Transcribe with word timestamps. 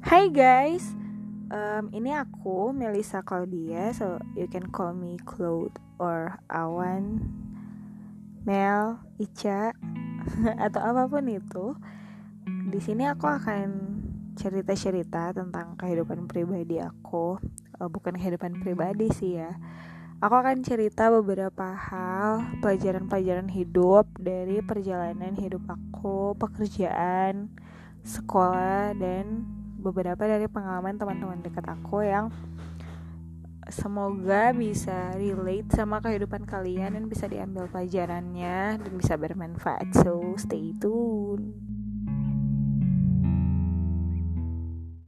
Hai 0.00 0.32
guys, 0.32 0.96
um, 1.52 1.92
ini 1.92 2.16
aku 2.16 2.72
Melissa 2.72 3.20
Claudia, 3.20 3.92
so 3.92 4.16
you 4.32 4.48
can 4.48 4.64
call 4.72 4.96
me 4.96 5.20
Claude 5.28 5.76
or 6.00 6.40
Awan, 6.48 7.20
Mel, 8.48 8.96
Ica, 9.20 9.76
atau 10.64 10.80
apa 10.80 11.04
pun 11.04 11.28
itu. 11.28 11.76
Di 12.72 12.80
sini 12.80 13.04
aku 13.12 13.28
akan 13.28 13.68
cerita-cerita 14.40 15.36
tentang 15.36 15.76
kehidupan 15.76 16.24
pribadi 16.32 16.80
aku, 16.80 17.36
uh, 17.76 17.88
bukan 17.92 18.16
kehidupan 18.16 18.64
pribadi 18.64 19.12
sih 19.12 19.36
ya. 19.36 19.52
Aku 20.24 20.32
akan 20.32 20.64
cerita 20.64 21.12
beberapa 21.12 21.76
hal, 21.76 22.56
pelajaran-pelajaran 22.64 23.52
hidup 23.52 24.08
dari 24.16 24.64
perjalanan 24.64 25.36
hidup 25.36 25.60
aku, 25.68 26.32
pekerjaan, 26.40 27.52
sekolah, 28.00 28.96
dan 28.96 29.59
beberapa 29.80 30.20
dari 30.20 30.46
pengalaman 30.46 31.00
teman-teman 31.00 31.40
dekat 31.40 31.64
aku 31.66 32.04
yang 32.04 32.28
semoga 33.70 34.50
bisa 34.50 35.14
relate 35.14 35.70
sama 35.72 36.02
kehidupan 36.02 36.44
kalian 36.44 36.98
dan 36.98 37.04
bisa 37.06 37.30
diambil 37.30 37.70
pelajarannya 37.70 38.82
dan 38.82 38.92
bisa 38.98 39.14
bermanfaat. 39.14 39.94
So, 39.94 40.34
stay 40.36 40.74
tune. 40.78 41.09